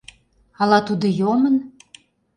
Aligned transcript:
—Ала 0.61 0.79
тудо 0.87 1.07
йомын? 1.19 1.55